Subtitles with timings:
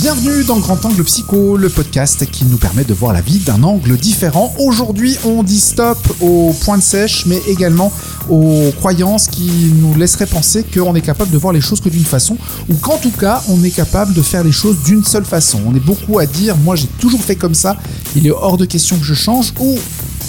[0.00, 3.62] Bienvenue dans Grand Angle Psycho, le podcast qui nous permet de voir la vie d'un
[3.62, 4.54] angle différent.
[4.58, 7.92] Aujourd'hui, on dit stop aux points de sèche, mais également
[8.30, 12.06] aux croyances qui nous laisseraient penser qu'on est capable de voir les choses que d'une
[12.06, 12.38] façon,
[12.70, 15.60] ou qu'en tout cas, on est capable de faire les choses d'une seule façon.
[15.66, 17.76] On est beaucoup à dire, moi j'ai toujours fait comme ça,
[18.16, 19.78] il est hors de question que je change, ou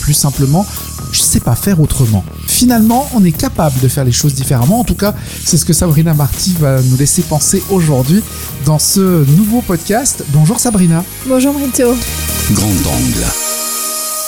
[0.01, 0.65] plus simplement,
[1.13, 2.25] je sais pas faire autrement.
[2.59, 4.81] Finalement, on est capable de faire les choses différemment.
[4.81, 5.15] En tout cas,
[5.45, 8.21] c'est ce que Sabrina Marty va nous laisser penser aujourd'hui
[8.65, 10.25] dans ce nouveau podcast.
[10.33, 11.05] Bonjour Sabrina.
[11.25, 11.95] Bonjour Brito.
[12.51, 13.48] Grand angle.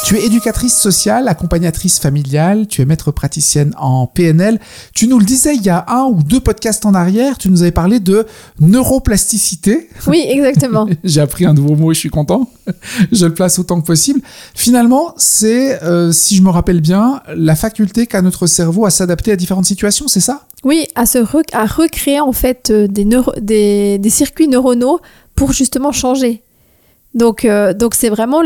[0.04, 4.60] Tu es éducatrice sociale, accompagnatrice familiale, tu es maître praticienne en PNL.
[4.94, 7.62] Tu nous le disais il y a un ou deux podcasts en arrière, tu nous
[7.62, 8.26] avais parlé de
[8.60, 9.90] neuroplasticité.
[10.08, 10.88] Oui, exactement.
[11.04, 12.50] J'ai appris un nouveau mot et je suis content.
[13.12, 14.22] je le place autant que possible.
[14.54, 19.32] Finalement, c'est, euh, si je me rappelle bien, la faculté qu'a notre cerveau à s'adapter
[19.32, 20.42] à différentes situations, c'est ça?
[20.64, 25.00] Oui, à, se rec- à recréer en fait euh, des, neuro- des, des circuits neuronaux
[25.36, 26.44] pour justement changer.
[27.14, 28.42] Donc, euh, donc c'est vraiment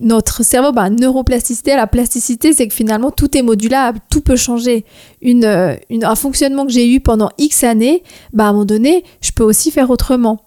[0.00, 1.76] notre, cerveau, bah, neuroplasticité.
[1.76, 4.84] La plasticité, c'est que finalement tout est modulable, tout peut changer.
[5.24, 9.30] Euh, un fonctionnement que j'ai eu pendant X années, bah, à un moment donné, je
[9.30, 10.40] peux aussi faire autrement.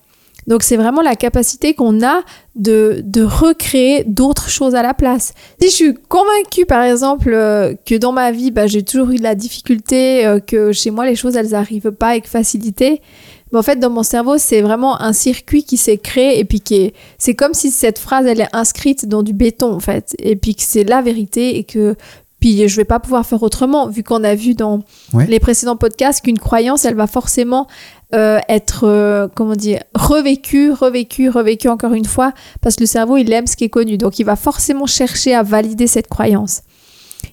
[0.48, 2.22] Donc c'est vraiment la capacité qu'on a
[2.56, 5.34] de, de recréer d'autres choses à la place.
[5.60, 9.16] Si je suis convaincue par exemple euh, que dans ma vie bah, j'ai toujours eu
[9.16, 13.02] de la difficulté, que chez moi les choses elles n'arrivent pas avec facilité,
[13.52, 16.60] mais en fait dans mon cerveau c'est vraiment un circuit qui s'est créé et puis
[16.62, 16.94] qui est...
[17.18, 20.56] C'est comme si cette phrase elle est inscrite dans du béton en fait et puis
[20.56, 21.96] que c'est la vérité et que
[22.40, 24.82] puis je vais pas pouvoir faire autrement vu qu'on a vu dans
[25.14, 25.26] Ouais.
[25.28, 27.68] les précédents podcasts qu'une croyance elle va forcément
[28.14, 33.18] euh, être, euh, comment dire, revécu, revécu, revécu encore une fois, parce que le cerveau,
[33.18, 33.98] il aime ce qui est connu.
[33.98, 36.62] Donc, il va forcément chercher à valider cette croyance.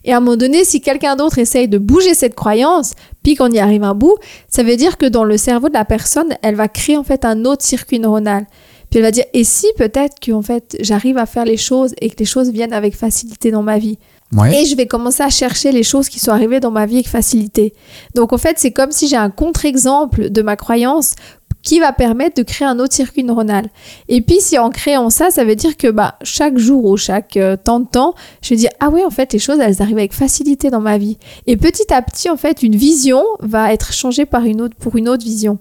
[0.05, 3.51] Et à un moment donné, si quelqu'un d'autre essaye de bouger cette croyance, puis qu'on
[3.51, 4.17] y arrive un bout,
[4.49, 7.25] ça veut dire que dans le cerveau de la personne, elle va créer en fait
[7.25, 8.47] un autre circuit neuronal.
[8.91, 11.95] Puis elle va dire, et si peut-être que en fait, j'arrive à faire les choses
[12.01, 13.99] et que les choses viennent avec facilité dans ma vie?
[14.35, 14.63] Ouais.
[14.63, 17.09] et je vais commencer à chercher les choses qui sont arrivées dans ma vie avec
[17.09, 17.75] facilité.
[18.15, 21.17] Donc en fait, c'est comme si j'ai un contre-exemple de ma croyance
[21.63, 23.69] qui va permettre de créer un autre circuit neuronal.
[24.09, 27.37] Et puis si en créant ça, ça veut dire que bah, chaque jour ou chaque
[27.37, 29.99] euh, temps de temps, je vais dire ah oui en fait les choses elles arrivent
[29.99, 31.19] avec facilité dans ma vie.
[31.47, 34.97] Et petit à petit en fait une vision va être changée par une autre pour
[34.97, 35.59] une autre vision.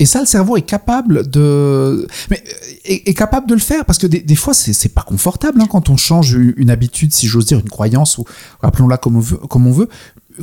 [0.00, 2.42] Et ça, le cerveau est capable de, mais
[2.88, 5.66] euh, est, capable de le faire parce que des, des fois, c'est pas confortable hein,
[5.70, 8.24] quand on change une habitude, si j'ose dire, une croyance ou
[8.62, 9.22] appelons-la comme.
[9.50, 9.90] Comme on veut.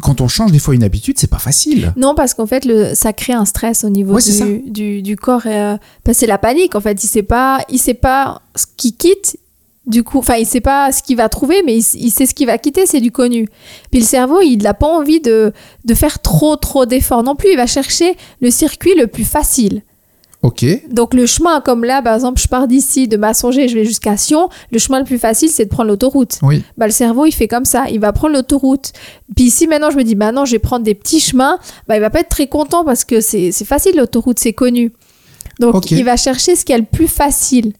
[0.02, 1.94] Quand on change des fois une habitude, c'est pas facile.
[1.98, 5.16] Non, parce qu'en fait, le, ça crée un stress au niveau Ouais, du, du, du
[5.16, 5.42] corps.
[5.46, 7.04] Euh, que c'est la panique, en fait.
[7.04, 9.38] Il sait pas, il sait pas ce qu'il quitte.
[9.86, 12.46] Du coup, enfin, il sait pas ce qu'il va trouver, mais il sait ce qu'il
[12.48, 13.48] va quitter, c'est du connu.
[13.90, 15.54] Puis le cerveau, il n'a pas envie de,
[15.86, 17.52] de faire trop, trop d'efforts non plus.
[17.52, 19.84] Il va chercher le circuit le plus facile.
[20.44, 20.66] Ok.
[20.92, 24.18] Donc le chemin, comme là, par exemple, je pars d'ici, de Massonger, je vais jusqu'à
[24.18, 24.50] Sion.
[24.72, 26.64] Le chemin le plus facile, c'est de prendre l'autoroute Oui.
[26.78, 27.86] bah, le cerveau, il fait comme ça.
[27.90, 28.94] Il va prendre l'autoroute.
[29.36, 31.98] Puis si maintenant je me dis, bah non, je vais prendre des petits chemins, bah,
[31.98, 34.94] il va pas être très content parce que c'est facile, l'autoroute, c'est connu.
[35.60, 37.74] Donc, il va chercher ce qui est le plus facile.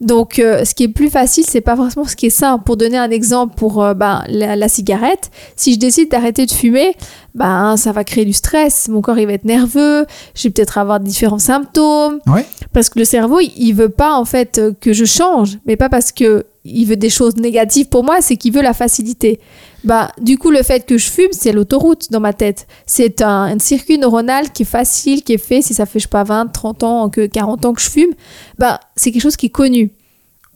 [0.00, 2.62] Donc, euh, ce qui est plus facile, c'est pas forcément ce qui est simple.
[2.64, 6.52] Pour donner un exemple pour euh, bah, la, la cigarette, si je décide d'arrêter de
[6.52, 6.94] fumer,
[7.34, 8.88] bah, ça va créer du stress.
[8.88, 10.06] Mon corps, il va être nerveux.
[10.36, 12.20] Je vais peut-être avoir différents symptômes.
[12.28, 12.46] Ouais.
[12.72, 15.74] Parce que le cerveau, il- il veut pas en fait euh, que je change, mais
[15.76, 19.40] pas parce que il veut des choses négatives pour moi, c'est qu'il veut la facilité.
[19.84, 22.66] Bah, du coup, le fait que je fume, c'est l'autoroute dans ma tête.
[22.86, 25.62] C'est un, un circuit neuronal qui est facile, qui est fait.
[25.62, 28.12] Si ça fait, je sais pas, 20, 30 ans, que 40 ans que je fume,
[28.58, 29.92] bah, c'est quelque chose qui est connu.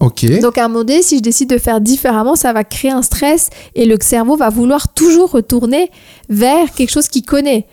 [0.00, 0.25] Ok.
[0.41, 3.03] Donc, à un moment donné, si je décide de faire différemment, ça va créer un
[3.03, 5.91] stress et le cerveau va vouloir toujours retourner
[6.28, 7.66] vers quelque chose qu'il connaît.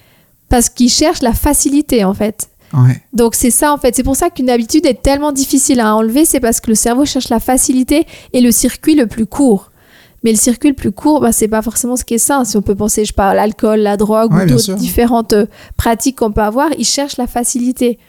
[0.49, 2.49] Parce qu'il cherche la facilité, en fait.
[2.73, 3.01] Ouais.
[3.13, 6.23] Donc c'est ça en fait, c'est pour ça qu'une habitude est tellement difficile à enlever,
[6.23, 9.71] c'est parce que le cerveau cherche la facilité et le circuit le plus court.
[10.24, 12.44] Mais le circuit le plus court, bah, c'est pas forcément ce qui est sain.
[12.46, 15.45] Si on peut penser, je pas, à l'alcool, la drogue Ouais, ou d'autres différentes euh,
[15.77, 18.00] pratiques qu'on peut avoir, ils cherchent la facilité.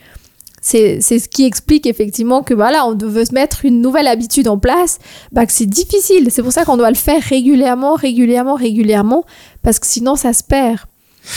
[0.63, 4.47] C'est c'est ce qui explique effectivement que voilà, on veut se mettre une nouvelle habitude
[4.47, 4.99] en place,
[5.33, 6.29] bah, que c'est difficile.
[6.31, 9.25] C'est pour ça qu'on doit le faire régulièrement, régulièrement, régulièrement,
[9.63, 10.81] parce que sinon ça se perd.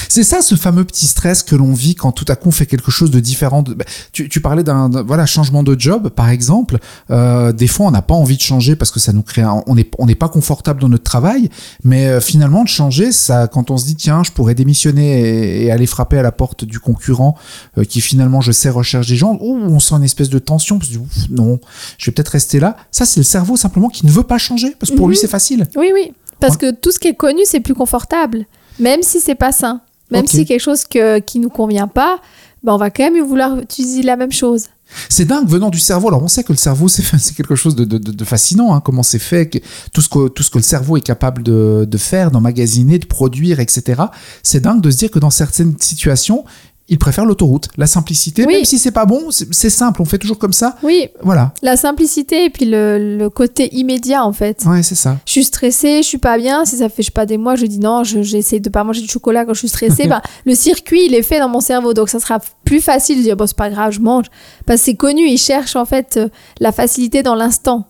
[0.09, 2.65] C'est ça ce fameux petit stress que l'on vit quand tout à coup on fait
[2.65, 3.61] quelque chose de différent.
[3.63, 6.77] de- bah, tu, tu parlais d'un voilà changement de job par exemple.
[7.11, 9.61] Euh, des fois on n'a pas envie de changer parce que ça nous crée un-
[9.67, 11.49] on n'est on n'est pas confortable dans notre travail.
[11.83, 15.65] Mais euh, finalement de changer ça quand on se dit tiens je pourrais démissionner et,
[15.65, 17.35] et aller frapper à la porte du concurrent
[17.77, 19.37] euh, qui finalement je sais recherche des gens.
[19.41, 20.79] Ouh, on sent une espèce de tension.
[20.79, 21.59] Parce que, ouf, non
[21.97, 22.77] je vais peut-être rester là.
[22.91, 25.11] Ça c'est le cerveau simplement qui ne veut pas changer parce que pour Mhm.
[25.11, 25.67] lui c'est facile.
[25.75, 26.13] Oui, oui.
[26.39, 28.45] Parce que tout ce qui est connu, c'est plus confortable.
[28.79, 29.81] Même si c'est pas sain.
[30.11, 32.19] Même si quelque chose que, qui nous convient pas,
[32.61, 34.65] bah, on va quand même vouloir utiliser la même chose.
[35.09, 36.09] C'est dingue venant du cerveau.
[36.09, 38.75] Alors on sait que le cerveau c'est quelque chose de, de- de- de fascinant.
[38.75, 39.57] hein, comment c'est fait, que-
[39.91, 43.07] tout ce que tout ce que le cerveau est capable de, de faire, d'emmagasiner, de
[43.07, 44.03] produire, etc.
[44.43, 46.45] C'est dingue de se dire que dans certaines situations,
[46.89, 48.45] il préfère l'autoroute, la simplicité.
[48.45, 48.55] Oui.
[48.55, 50.01] Même si c'est pas bon, c'est simple.
[50.01, 50.75] On fait toujours comme ça.
[50.83, 51.53] Oui, Voilà.
[51.61, 54.63] la simplicité et puis le, le côté immédiat en fait.
[54.65, 55.17] Ouais, c'est ça.
[55.25, 56.65] Je suis stressée, je suis pas bien.
[56.65, 58.83] Si ça fait je sais pas des mois, je dis non, je- j'essaie de pas
[58.83, 60.07] manger de chocolat quand je suis stressée.
[60.09, 63.23] ben, le circuit il est fait dans mon cerveau, donc ça sera plus facile de
[63.23, 64.25] dire bon c'est pas grave, je mange.
[64.65, 66.27] Parce que c'est connu, ils cherchent en fait euh,
[66.59, 67.87] la facilité dans l'instant,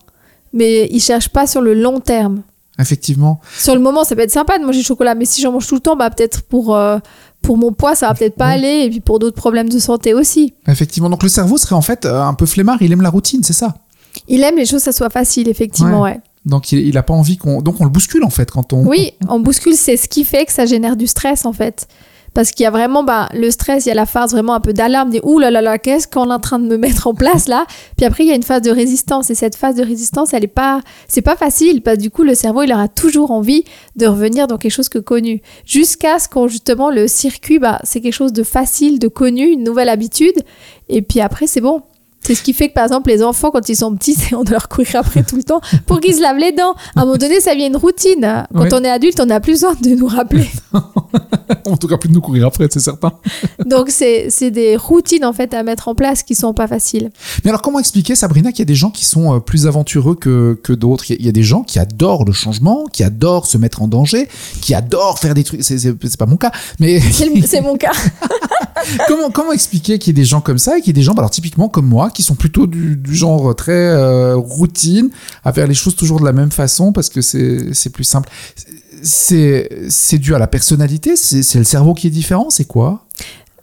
[0.52, 2.42] mais ils cherchent pas sur le long terme.
[2.78, 3.40] Effectivement.
[3.56, 5.66] Sur le moment, ça peut être sympa de manger du chocolat, mais si j'en mange
[5.66, 6.98] tout le temps, bah peut-être pour euh,
[7.44, 10.14] pour mon poids, ça va peut-être pas aller, et puis pour d'autres problèmes de santé
[10.14, 10.54] aussi.
[10.66, 11.10] Effectivement.
[11.10, 12.78] Donc le cerveau serait en fait euh, un peu flemmard.
[12.80, 13.74] Il aime la routine, c'est ça?
[14.28, 16.20] Il aime les choses, ça soit facile, effectivement, ouais.
[16.46, 17.62] Donc il, il a pas envie qu'on.
[17.62, 18.86] Donc on le bouscule en fait quand on.
[18.86, 21.86] Oui, on bouscule, c'est ce qui fait que ça génère du stress en fait.
[22.34, 24.60] Parce qu'il y a vraiment bah, le stress, il y a la phase vraiment un
[24.60, 27.06] peu d'alarme, des ouh là là là, qu'est-ce qu'on est en train de me mettre
[27.06, 27.66] en place là?
[27.96, 30.44] Puis après, il y a une phase de résistance et cette phase de résistance, elle
[30.44, 33.64] est pas, c'est pas facile parce que du coup, le cerveau, il aura toujours envie
[33.96, 35.42] de revenir dans quelque chose que connu.
[35.64, 39.62] Jusqu'à ce qu'on justement le circuit, bah, c'est quelque chose de facile, de connu, une
[39.62, 40.42] nouvelle habitude.
[40.88, 41.82] Et puis après, c'est bon.
[42.26, 44.44] C'est ce qui fait que, par exemple, les enfants, quand ils sont petits, c'est on
[44.44, 46.74] doit leur courir après tout le temps pour qu'ils se lavent les dents.
[46.96, 48.46] À un moment donné, ça devient une routine.
[48.54, 50.48] Quand on est adulte, on n'a plus besoin de nous rappeler.
[51.66, 53.12] en tout cas plus de nous courir après, c'est certain.
[53.66, 57.10] Donc, c'est c'est des routines, en fait, à mettre en place qui sont pas faciles.
[57.44, 60.14] Mais alors, comment expliquer, Sabrina, qu'il y a des gens qui sont euh, plus aventureux
[60.14, 61.10] que, que d'autres?
[61.10, 64.28] Il y a- des gens qui adorent le changement, qui adorent se mettre en danger,
[64.60, 65.62] qui adorent faire des trucs.
[65.64, 67.00] C'est pas mon cas, mais
[67.46, 67.90] C'est mon cas.
[69.08, 71.02] comment, comment expliquer qu'il y ait des gens comme ça et qu'il y ait des
[71.02, 75.10] gens, bah, alors typiquement comme moi, qui sont plutôt du, du genre très euh, routine,
[75.44, 78.28] à faire les choses toujours de la même façon parce que c'est c'est plus simple?
[79.04, 83.04] C'est c'est dû à la personnalité, c'est le cerveau qui est différent, c'est quoi?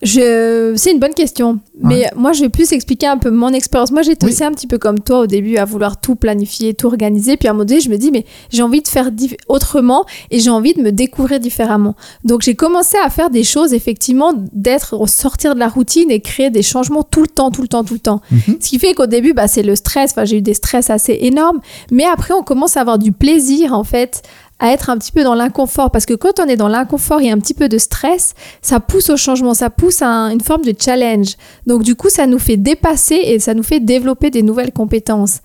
[0.04, 1.60] C'est une bonne question.
[1.80, 3.92] Mais moi, je vais plus expliquer un peu mon expérience.
[3.92, 4.32] Moi, j'étais Oui.
[4.32, 7.38] aussi un petit peu comme toi au début à vouloir tout planifier, tout organiser.
[7.38, 9.12] Puis à un moment donné, je me dis, mais j'ai envie de faire
[9.48, 11.96] autrement et j'ai envie de me découvrir différemment.
[12.24, 16.50] Donc, j'ai commencé à faire des choses, effectivement, d'être, sortir de la routine et créer
[16.50, 18.22] des changements tout le temps, tout le temps, tout le temps.
[18.32, 18.58] Mhm.
[18.60, 20.12] Ce qui fait qu'au début, bah, c'est le stress.
[20.12, 21.60] Enfin, j'ai eu des stress assez énormes.
[21.92, 24.24] Mais après, on commence à avoir du plaisir, en fait,
[24.62, 25.92] à être un petit peu dans l'inconfort.
[25.92, 29.10] Parce que quand on est dans l'inconfort et un petit peu de stress, ça pousse
[29.10, 31.36] au changement, ça pousse à un- une forme de challenge.
[31.68, 35.40] Donc du coup, ça nous fait dépasser et ça nous fait développer des nouvelles compétences.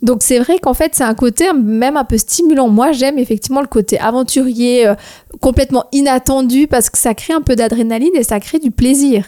[0.00, 2.68] Donc c'est vrai qu'en fait, c'est un côté même un peu stimulant.
[2.68, 4.94] Moi, j'aime effectivement le côté aventurier, euh,
[5.40, 9.26] complètement inattendu, parce que ça crée un peu d'adrénaline et ça crée du plaisir.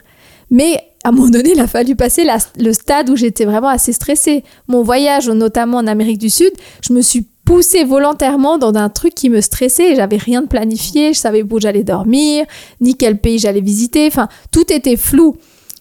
[0.50, 2.26] Mais à un moment donné, il a fallu passer
[2.58, 4.42] le stade où j'étais vraiment assez stressée.
[4.66, 6.50] Mon voyage, notamment en Amérique du Sud,
[6.82, 9.94] je me suis poussée volontairement dans un truc qui me stressait.
[9.96, 12.46] J'avais rien de planifié, je savais où j'allais dormir,
[12.80, 14.06] ni quel pays j'allais visiter.
[14.06, 15.36] Enfin, tout était flou.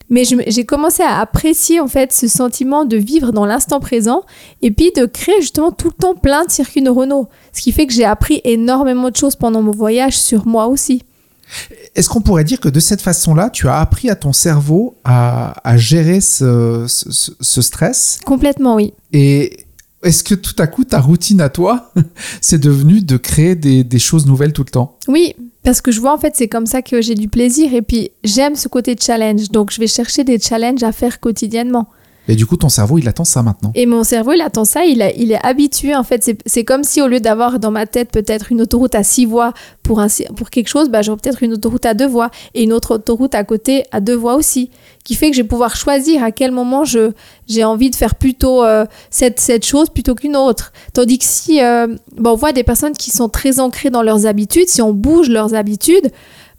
[0.10, 4.22] Mais j'ai commencé à apprécier en fait ce sentiment de vivre dans l'instant présent
[4.62, 7.30] et puis de créer justement tout le temps plein de circuits neuronaux.
[7.54, 11.02] Ce qui fait que j'ai appris énormément de choses pendant mon voyage sur moi aussi.
[11.96, 15.56] Est-ce qu'on pourrait dire que de cette façon-là, tu as appris à ton cerveau à,
[15.68, 18.20] à gérer ce- ce stress?
[18.26, 18.94] Complètement, oui.
[19.14, 19.63] Et
[20.04, 21.92] est-ce que tout à coup, ta routine à toi,
[22.42, 24.98] c'est devenu de créer des, des choses nouvelles tout le temps?
[25.08, 27.82] Oui, parce que je vois en fait c'est comme ça que j'ai du plaisir et
[27.82, 29.50] puis j'aime ce côté challenge.
[29.50, 31.88] Donc je vais chercher des challenges à faire quotidiennement.
[32.28, 33.72] Et du coup, ton cerveau, il attend ça maintenant.
[33.76, 36.38] Et mon cerveau, il attend ça, il, est habitué en fait.
[36.46, 39.54] C'est- comme si au lieu d'avoir dans ma tête peut-être une autoroute à six voies
[39.84, 42.72] pour, un, pour quelque chose, bah, j'aurais peut-être une autoroute à deux voies et une
[42.72, 44.70] autre autoroute à côté à deux voies aussi.
[45.04, 47.12] Qui fait que je vais pouvoir choisir à quel moment je
[47.48, 50.72] j'ai envie de faire plutôt euh, cette, cette chose plutôt qu'une autre.
[50.94, 51.88] Tandis que si euh,
[52.18, 55.28] bah, on voit des personnes qui sont très ancrées dans leurs habitudes, si on bouge
[55.28, 56.10] leurs habitudes,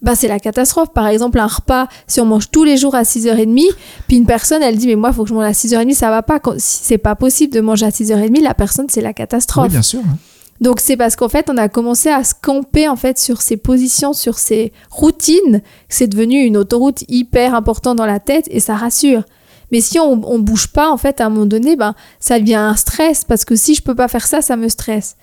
[0.04, 0.90] bah, c'est la catastrophe.
[0.92, 3.60] Par exemple, un repas, si on mange tous les jours à 6h30,
[4.06, 6.10] puis une personne, elle dit, mais moi, il faut que je mange à 6h30, ça
[6.10, 6.40] va pas.
[6.58, 9.64] Si c'est pas possible de manger à 6h30, la personne, c'est la catastrophe.
[9.64, 10.00] Oui, bien sûr.
[10.00, 10.16] hein.
[10.60, 13.56] Donc, c'est parce qu'en fait, on a commencé à se camper, en fait, sur ses
[13.56, 15.62] positions, sur ses routines.
[15.88, 19.24] C'est devenu une autoroute hyper importante dans la tête et ça rassure.
[19.72, 22.54] Mais si on, on bouge pas, en fait, à un moment donné, ben, ça devient
[22.54, 25.16] un stress parce que si je peux pas faire ça, ça me stresse.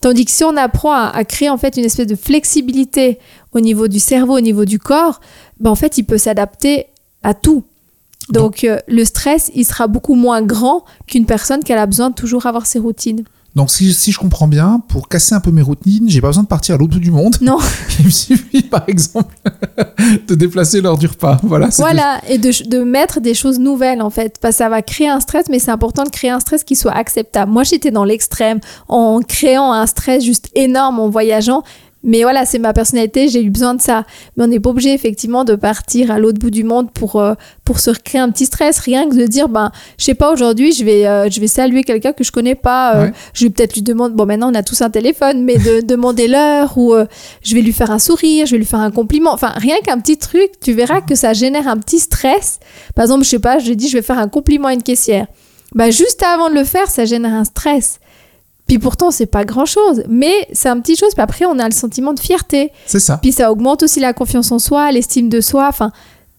[0.00, 3.18] Tandis que si on apprend à, créer en fait une espèce de flexibilité
[3.52, 5.20] au niveau du cerveau, au niveau du corps,
[5.58, 6.86] ben en fait il peut s'adapter
[7.22, 7.64] à tout.
[8.28, 12.14] Donc euh, le stress, il sera beaucoup moins grand qu'une personne qui a besoin de
[12.14, 13.24] toujours avoir ses routines.
[13.58, 16.44] Donc, si, si je comprends bien, pour casser un peu mes routines, j'ai pas besoin
[16.44, 17.34] de partir à l'autre bout du monde.
[17.40, 17.58] Non,
[17.98, 19.34] Il me suffit, par exemple,
[20.28, 21.40] de déplacer l'heure du repas.
[21.42, 21.68] Voilà.
[21.76, 25.08] voilà, et de, de mettre des choses nouvelles en fait, parce que ça va créer
[25.08, 27.50] un stress, mais c'est important de créer un stress qui soit acceptable.
[27.50, 31.64] Moi, j'étais dans l'extrême en créant un stress juste énorme en voyageant.
[32.04, 34.04] Mais voilà, c'est ma personnalité, j'ai eu besoin de ça.
[34.36, 37.34] Mais on n'est pas obligé effectivement de partir à l'autre bout du monde pour, euh,
[37.64, 38.78] pour se recréer un petit stress.
[38.78, 41.82] Rien que de dire, ben, je sais pas, aujourd'hui, je vais, euh, je vais saluer
[41.82, 42.94] quelqu'un que je connais pas.
[42.94, 43.12] euh, Ouais.
[43.34, 46.28] Je vais peut-être lui demander, bon, maintenant on a tous un téléphone, mais de demander
[46.28, 46.94] l'heure ou
[47.42, 49.32] je vais lui faire un sourire, je vais lui faire un compliment.
[49.32, 52.60] Enfin, rien qu'un petit truc, tu verras que ça génère un petit stress.
[52.94, 54.82] Par exemple, je sais pas, je lui dis, je vais faire un compliment à une
[54.84, 55.26] caissière.
[55.74, 57.98] Bah, juste avant de le faire, ça génère un stress.
[58.68, 61.14] Puis pourtant, c'est pas grand chose, mais c'est un petit chose.
[61.14, 62.70] Puis après, on a le sentiment de fierté.
[62.86, 63.16] C'est ça.
[63.16, 65.66] Puis ça augmente aussi la confiance en soi, l'estime de soi.
[65.68, 65.90] Enfin,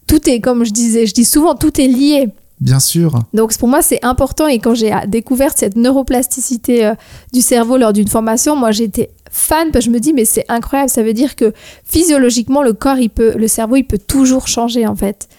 [0.07, 2.29] tout est, comme je disais, je dis souvent, tout est lié.
[2.59, 3.19] Bien sûr.
[3.33, 4.47] Donc pour moi, c'est important.
[4.47, 6.93] Et quand j'ai découvert cette neuroplasticité euh,
[7.33, 10.45] du cerveau lors d'une formation, moi j'étais fan parce que je me dis mais c'est
[10.49, 10.89] incroyable.
[10.89, 11.53] Ça veut dire que
[11.85, 15.29] physiologiquement, le corps, il peut, le cerveau, il peut toujours changer en fait.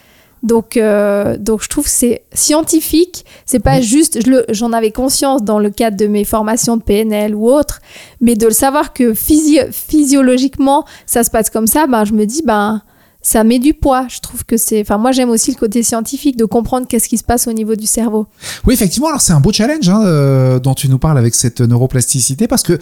[0.43, 3.25] Donc, euh, donc je trouve que c'est scientifique.
[3.45, 3.83] C'est pas Oui.
[3.83, 4.19] juste.
[4.25, 7.79] je J'en avais conscience dans le cadre de mes formations de PNL ou autres,
[8.21, 12.25] mais de le savoir que physi- physiologiquement ça se passe comme ça, ben je me
[12.25, 12.81] dis ben
[13.23, 14.07] ça met du poids.
[14.09, 14.81] Je trouve que c'est.
[14.81, 17.75] Enfin, moi, j'aime aussi le côté scientifique de comprendre qu'est-ce qui se passe au niveau
[17.75, 18.25] du cerveau.
[18.65, 21.61] Oui, effectivement, alors c'est un beau challenge hein, euh, dont tu nous parles avec cette
[21.61, 22.79] neuroplasticité parce que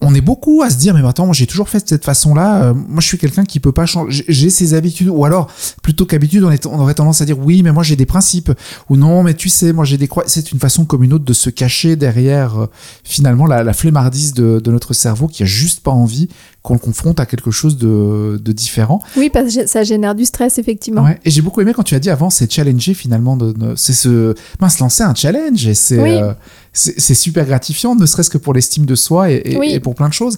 [0.00, 2.74] on est beaucoup à se dire mais attends j'ai toujours fait de cette façon-là euh,
[2.74, 5.48] moi je suis quelqu'un qui peut pas changer j'ai- ses habitudes ou alors
[5.82, 8.52] plutôt qu'habitude on aurait tendance à dire oui mais moi j'ai des principes
[8.88, 11.24] ou non mais tu sais moi j'ai des croix c'est une façon comme une autre
[11.24, 12.66] de se cacher derrière euh,
[13.04, 16.28] finalement la, la flemmardise de, de notre cerveau qui a juste pas envie
[16.62, 20.24] qu'on le confronte à quelque chose de, de différent Oui, parce que ça génère du
[20.26, 21.02] stress, effectivement.
[21.04, 21.18] Ouais.
[21.24, 23.94] Et j'ai beaucoup aimé quand tu as dit avant, c'est challenger finalement, de, de- c'est
[23.94, 26.10] se, mince, lancer un challenge et c'est, Oui.
[26.20, 26.34] euh,
[26.72, 29.70] c'est super gratifiant, ne serait-ce que pour l'estime de soi et, et- Oui.
[29.72, 30.36] et pour plein de choses.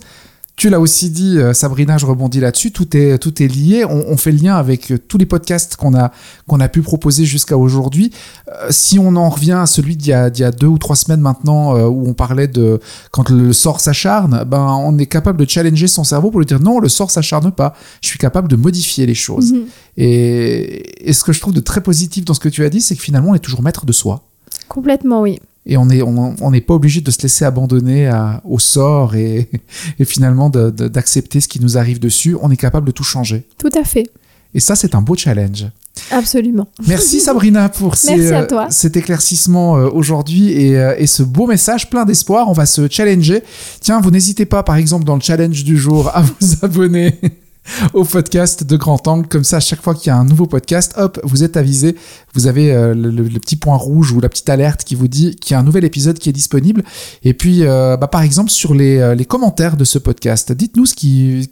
[0.54, 2.73] Tu l'as aussi dit, euh, Sabrina, je rebondis là-dessus.
[2.73, 3.85] Tout est tout est lié.
[3.87, 6.12] On, on fait le lien avec euh, tous les podcasts qu'on a
[6.47, 8.12] qu'on a pu proposer jusqu'à aujourd'hui.
[8.49, 10.76] Euh, si on en revient à celui d'il y a d'il y a deux ou
[10.76, 12.80] trois semaines maintenant, euh, où on parlait de
[13.11, 16.61] quand le sort s'acharne, ben on est capable de challenger son cerveau pour lui dire
[16.61, 17.75] non, le sort s'acharne pas.
[18.02, 19.52] Je suis capable de modifier les choses.
[19.54, 19.64] Mhm.
[19.97, 22.82] Et, et ce que je trouve de très positif dans ce que tu as dit,
[22.82, 24.23] c'est que finalement, on est toujours maître de soi.
[24.68, 25.40] Complètement, oui.
[25.64, 29.49] Et on n'est on, on pas obligé de se laisser abandonner à- au sort et,
[29.99, 32.37] et finalement d'accepter ce qui nous arrive dessus.
[32.40, 33.47] On est capable de tout changer.
[33.59, 34.11] Tout à fait.
[34.54, 35.66] Et ça, c'est un beau challenge.
[36.11, 36.69] Absolument.
[36.87, 41.90] Merci Sabrina pour ces, euh, cet éclaircissement euh, aujourd'hui et, euh, et ce beau message
[41.90, 42.49] plein d'espoir.
[42.49, 43.42] On va se challenger.
[43.81, 47.19] Tiens, vous n'hésitez pas, par exemple, dans le challenge du jour, à vous abonner
[47.95, 49.28] au podcast de Grand Angle.
[49.28, 51.97] Comme ça, à chaque fois qu'il y a un nouveau podcast, hop, vous êtes avisé.
[52.35, 55.54] Vous avez euh, le, petit point rouge ou la petite alerte qui vous dit qu'il
[55.54, 56.83] y a un nouvel épisode qui est disponible.
[57.25, 60.87] Et puis, euh, bah, par exemple, sur les, euh, les commentaires de ce podcast, dites-nous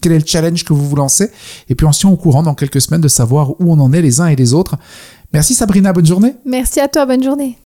[0.01, 1.31] quel est le challenge que vous vous lancez.
[1.69, 4.03] Et puis, on se au courant dans quelques semaines de savoir où on en est
[4.03, 4.77] les uns et les autres.
[5.33, 6.35] Merci Sabrina, bonne journée.
[6.45, 7.07] Merci à toi.
[7.07, 7.57] Bonne journée.